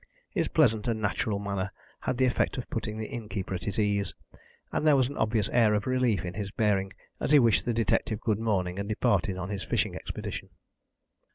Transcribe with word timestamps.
His 0.31 0.47
pleasant 0.47 0.87
and 0.87 0.99
natural 0.99 1.37
manner 1.37 1.71
had 1.99 2.17
the 2.17 2.25
effect 2.25 2.57
of 2.57 2.67
putting 2.71 2.97
the 2.97 3.05
innkeeper 3.07 3.53
at 3.53 3.65
his 3.65 3.77
ease, 3.77 4.15
and 4.71 4.87
there 4.87 4.95
was 4.95 5.09
an 5.09 5.17
obvious 5.17 5.47
air 5.49 5.75
of 5.75 5.85
relief 5.85 6.25
in 6.25 6.33
his 6.33 6.49
bearing 6.49 6.91
as 7.19 7.29
he 7.29 7.37
wished 7.37 7.65
the 7.65 7.71
detective 7.75 8.19
good 8.19 8.39
morning 8.39 8.79
and 8.79 8.89
departed 8.89 9.37
on 9.37 9.49
his 9.49 9.61
fishing 9.61 9.93
expedition. 9.95 10.49